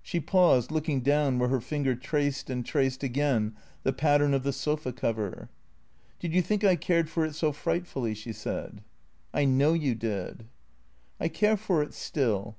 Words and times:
She 0.00 0.18
paused, 0.18 0.70
looking 0.70 1.00
down 1.02 1.38
where 1.38 1.50
her 1.50 1.60
finger 1.60 1.94
traced 1.94 2.48
and 2.48 2.64
traced 2.64 3.02
again 3.02 3.54
the 3.82 3.92
pattern 3.92 4.32
of 4.32 4.42
the 4.42 4.50
sofa 4.50 4.94
cover. 4.94 5.50
"Did 6.18 6.32
you 6.32 6.40
think 6.40 6.64
I 6.64 6.74
cared 6.74 7.10
for 7.10 7.22
it 7.26 7.34
so 7.34 7.52
frightfully?" 7.52 8.14
she 8.14 8.32
said." 8.32 8.80
I 9.34 9.44
know 9.44 9.74
you 9.74 9.94
did."" 9.94 10.46
I 11.20 11.28
care 11.28 11.58
for 11.58 11.82
it 11.82 11.92
still." 11.92 12.56